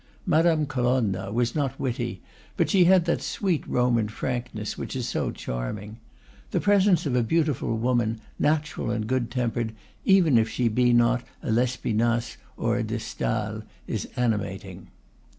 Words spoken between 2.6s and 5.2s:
she had that sweet Roman frankness which is